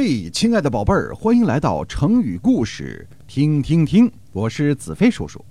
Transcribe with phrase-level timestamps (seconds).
[0.00, 5.44] 嘿，亲爱的宝贝儿，欢迎来到成语故事，听听听，我是子飞叔叔。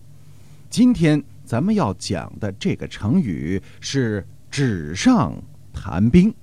[0.69, 5.35] 今天咱们要讲的这个成语是“纸上
[5.73, 6.33] 谈兵”，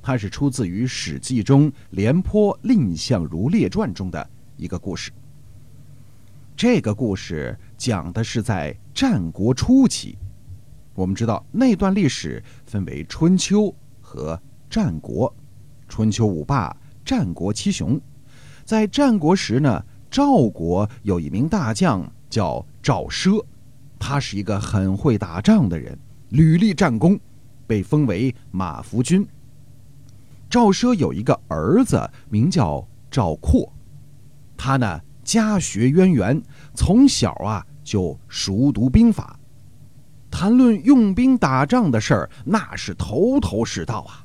[0.00, 5.10] 它是出自于《史记》中廉颇蔺相如列传中的一个故事。
[6.56, 10.16] 这个故事讲的是在战国初期。
[10.94, 14.40] 我们知道那段历史分为春秋和
[14.70, 15.34] 战国，
[15.88, 16.72] 春秋五霸。
[17.04, 18.00] 战国七雄，
[18.64, 23.44] 在战国时呢，赵国有一名大将叫赵奢，
[23.98, 25.98] 他是一个很会打仗的人，
[26.30, 27.18] 屡立战功，
[27.66, 29.26] 被封为马服君。
[30.48, 33.70] 赵奢有一个儿子名叫赵括，
[34.56, 36.40] 他呢家学渊源，
[36.74, 39.38] 从小啊就熟读兵法，
[40.30, 44.23] 谈论用兵打仗的事儿，那是头头是道啊。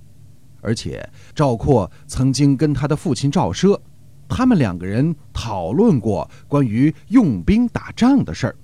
[0.61, 3.79] 而且赵括曾经跟他的父亲赵奢，
[4.27, 8.55] 他们两个人讨论过关于用兵打仗的事儿，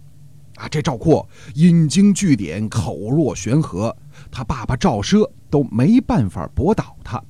[0.55, 3.95] 啊，这赵括引经据典，口若悬河，
[4.29, 7.21] 他爸爸赵奢都没办法驳倒他。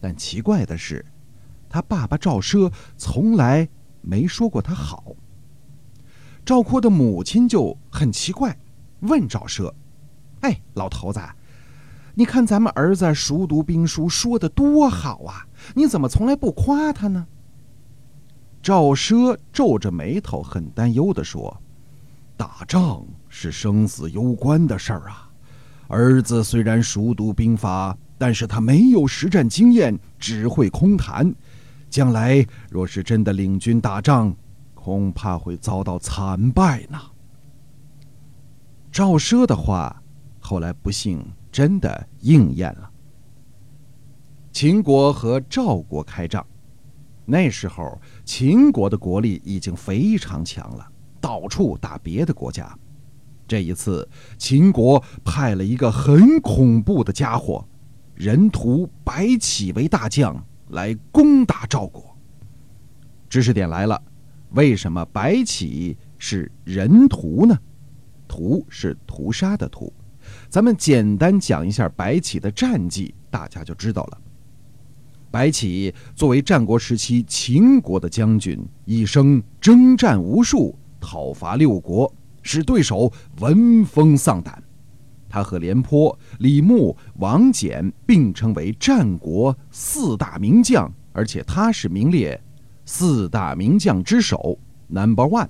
[0.00, 1.04] 但奇怪的是，
[1.68, 3.68] 他爸爸赵奢从来
[4.00, 5.14] 没说过他好。
[6.44, 8.58] 赵括的母亲就很奇怪，
[9.00, 9.72] 问赵奢
[10.40, 11.20] ：“哎，老头子。”
[12.16, 15.44] 你看咱们儿子熟读兵书，说的多好啊！
[15.74, 17.26] 你怎么从来不夸他呢？
[18.62, 21.60] 赵奢皱着眉头，很担忧地说
[22.38, 25.28] ：“打仗是生死攸关的事儿啊！
[25.88, 31.34] 儿子虽然熟读兵法，但是他没有实战经验，只会空谈。
[31.90, 34.34] 将来若是真的领军打仗，
[34.74, 36.98] 恐怕会遭到惨败呢。”
[38.92, 40.00] 赵奢的话，
[40.38, 41.20] 后来不幸。
[41.54, 42.90] 真的应验了。
[44.50, 46.44] 秦国和赵国开仗，
[47.24, 50.84] 那时候秦国的国力已经非常强了，
[51.20, 52.76] 到处打别的国家。
[53.46, 57.64] 这一次，秦国派了一个很恐怖的家伙，
[58.16, 62.18] 人屠白起为大将来攻打赵国。
[63.28, 64.02] 知识点来了，
[64.54, 67.56] 为什么白起是人屠呢？
[68.26, 69.92] 屠是屠杀的屠。
[70.48, 74.18] 咱们简单讲一下白起的战绩，大家就知道了。
[75.30, 82.12] 白起作为战国时期秦国的将军，一生征战无数，讨伐六国，
[82.42, 84.62] 使对手闻风丧胆。
[85.28, 92.40] 他和廉颇、李牧、王翦并称为战国四大名将，而且他是名列
[92.84, 94.56] 四大名将之首
[94.86, 95.48] ，Number One。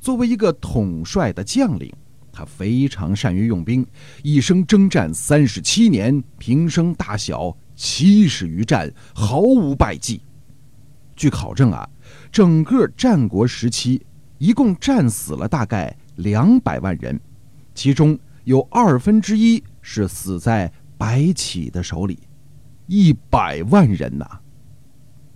[0.00, 1.94] 作为一个统帅的将领。
[2.32, 3.86] 他非常善于用兵，
[4.22, 10.22] 一生征战三十七年，平生大小七十余战，毫无败绩。
[11.14, 11.88] 据考证啊，
[12.32, 14.04] 整个战国时期
[14.38, 17.20] 一共战死了大概两百万人，
[17.74, 22.18] 其中有二分之一是死在白起的手里，
[22.86, 24.26] 一百万人呐！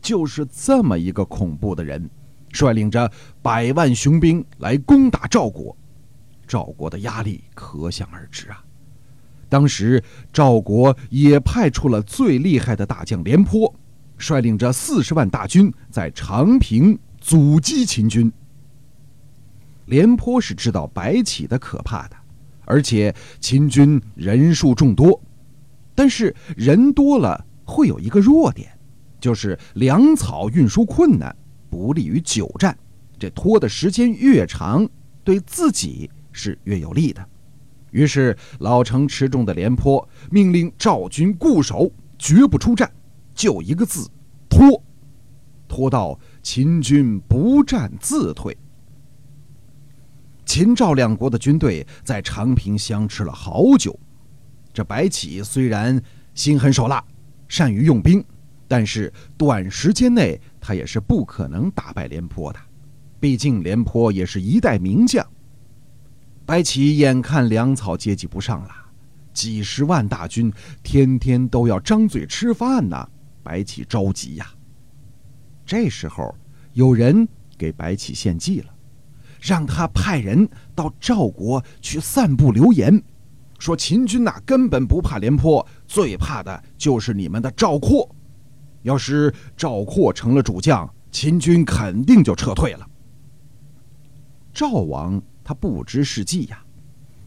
[0.01, 2.09] 就是这么一个恐怖的人，
[2.53, 3.11] 率领着
[3.43, 5.77] 百万雄兵来攻打赵国。
[6.47, 8.63] 赵国的压力可想而知啊！
[9.49, 10.03] 当时
[10.33, 13.73] 赵国也派出了最厉害的大将廉颇，
[14.19, 18.33] 率领着四十万大军在长平阻击秦军。
[19.87, 22.17] 廉颇是知道白起的可怕的，
[22.65, 25.21] 而且秦军人数众多，
[25.95, 28.77] 但是人多了会有一个弱点，
[29.21, 31.35] 就是粮草运输困难，
[31.71, 32.77] 不利于久战。
[33.17, 34.89] 这拖的时间越长，
[35.23, 36.11] 对自己。
[36.37, 37.27] 是越有利的，
[37.91, 42.93] 于是老成持重的廉颇命令赵军固守，绝不出战，
[43.35, 44.07] 就一个字：
[44.49, 44.83] 拖。
[45.67, 48.57] 拖到秦军不战自退。
[50.45, 53.99] 秦赵两国的军队在长平相持了好久。
[54.73, 56.01] 这白起虽然
[56.35, 57.03] 心狠手辣，
[57.49, 58.23] 善于用兵，
[58.69, 62.59] 但是短时间内他也是不可能打败廉颇的，
[63.19, 65.27] 毕竟廉颇也是一代名将。
[66.47, 68.71] 白起眼看粮草接济不上了，
[69.35, 73.09] 几十万大军天天都要张嘴吃饭呢，
[73.43, 74.47] 白起着急呀。
[75.65, 76.33] 这时候，
[76.73, 77.27] 有人
[77.59, 78.69] 给白起献计了，
[79.41, 83.03] 让他派人到赵国去散布流言，
[83.59, 88.09] 说秦军呐根本不怕廉颇，最怕的就是你们的赵括。
[88.83, 92.89] 要是赵括成了主将，秦军肯定就撤退了。
[94.55, 95.21] 赵王。
[95.47, 96.61] 他不知是计呀，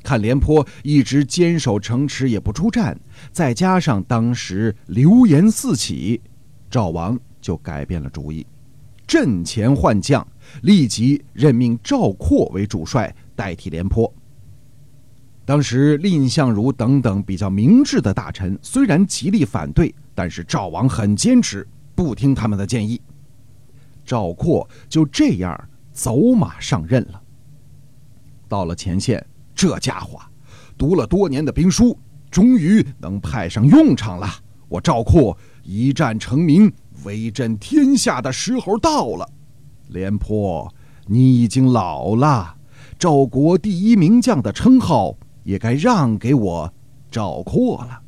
[0.04, 3.00] 看廉颇一直坚守城池也不出战，
[3.32, 6.20] 再加上当时流言四起，
[6.70, 8.46] 赵王就改变了主意，
[9.08, 10.28] 阵前换将，
[10.64, 14.14] 立即任命赵括为主帅，代替廉颇。
[15.46, 21.66] 当时蔺相如等等比较明智的大臣虽然极力反对，但是赵王很坚持，
[21.96, 23.02] 不听他们的建议。
[24.06, 27.22] 赵括就这样走马上任了。
[28.50, 29.26] 到了前线，
[29.56, 30.20] 这家伙
[30.78, 31.98] 读了多年的兵书，
[32.30, 34.28] 终于能派上用场了。
[34.68, 36.70] 我赵括一战成名，
[37.06, 39.30] 威震天下的时候到了。
[39.88, 40.70] 廉颇，
[41.06, 42.56] 你已经老了，
[42.98, 45.16] 赵国第一名将的称号。
[45.44, 46.72] 也该让给我
[47.10, 48.00] 赵括了。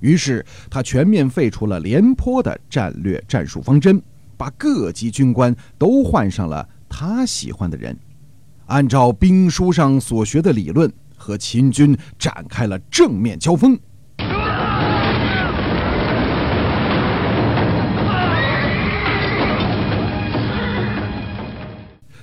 [0.00, 4.00] 于是他全面废除了廉颇的战略战术方针，
[4.38, 7.94] 把各级军官都换上了他喜欢的人，
[8.72, 13.78] 按照兵书上所学的理论和秦军展开了正面交锋。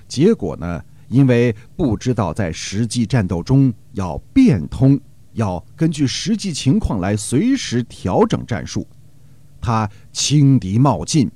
[0.07, 0.81] 结果呢？
[1.07, 5.00] 因为不知道在实际战斗中要变通，
[5.34, 8.88] 要根据实际情况来随时调整战术，
[9.62, 11.30] 他轻敌冒进，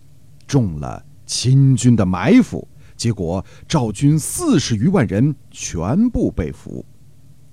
[0.48, 2.68] 中了秦军的埋伏，
[3.04, 6.86] 结果赵军四十余万人全部被俘。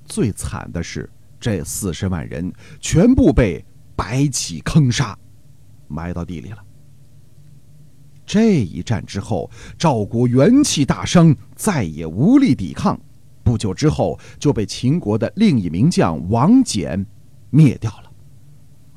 [0.05, 1.11] 最惨的是，
[1.41, 3.65] 这四十万人全部被
[3.97, 5.19] 白起坑杀，
[5.89, 6.59] 埋到地里了。
[8.25, 12.97] 这一战之后，赵国元气大伤，再也无力抵抗。
[13.43, 17.05] 不久之后，就被秦国的另一名将王翦
[17.51, 18.13] 灭掉了。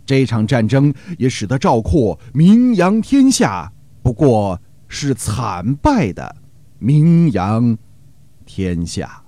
[0.05, 3.73] 这场战争也使得赵括名扬天下，
[4.03, 6.42] 不过是惨败的
[6.85, 7.77] 名扬
[8.45, 9.23] 天下。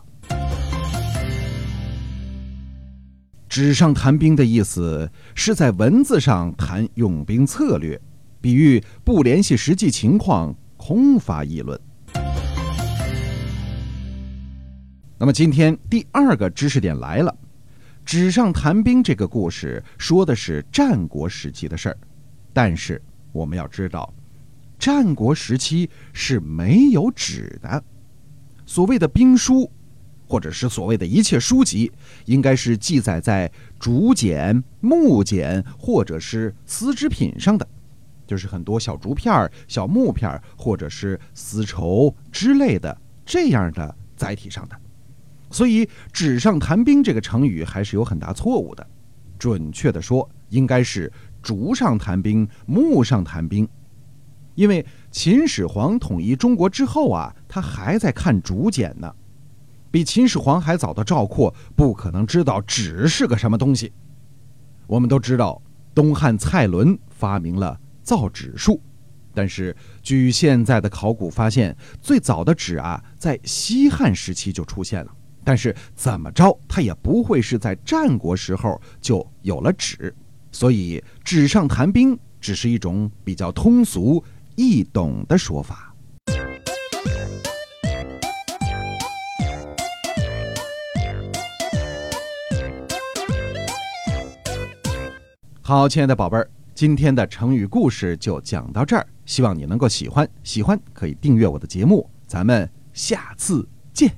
[3.47, 7.97] 纸上谈兵的意思是在文字上谈用兵策略。
[8.41, 11.79] 比喻不联系实际情况，空发议论。
[15.17, 17.33] 那么今天第二个知识点来了，
[18.03, 21.97] 纸上谈兵这个故事说的是战国时期的事儿，
[22.51, 23.01] 但是
[23.31, 24.13] 我们要知道，
[24.77, 27.83] 战国时期是没有纸的，
[28.65, 29.71] 所谓的兵书，
[30.27, 31.91] 或者是所谓的一切书籍，
[32.25, 37.67] 应该是记载在竹简、木简或者是丝织品上的。
[38.27, 44.75] 就是很多小竹片、小木片，或者是丝绸之类的这样的载体上的，
[45.51, 48.87] 所以“纸上谈兵”这个成语还是有很大错误的。
[49.37, 51.11] 准确的说，应该是
[51.43, 53.69] “竹上谈兵，木上谈兵”。
[54.55, 59.13] 因为秦始皇统一中国之后啊，他还在看竹简呢。
[59.91, 63.93] 比秦始皇还早的赵括，不可能知道纸是个什么东西。
[64.87, 65.61] 我们都知道，
[65.93, 67.79] 东汉蔡伦发明了。
[68.03, 68.79] 造纸术，
[69.33, 75.11] 但是据现在的考古发现，最早的纸啊，在西汉时期就出现了。
[75.43, 80.15] 但是怎么着，它也不会是在战国时候就有了纸，
[80.51, 84.23] 所以“纸上谈兵”只是一种比较通俗
[84.55, 85.93] 易懂的说法。
[95.61, 96.49] 好，亲爱的宝贝儿。
[96.75, 100.29] 今天的成语故事就讲到这儿，希望你能够喜欢。
[100.43, 104.11] 喜欢可以订阅我的节目，咱们下次见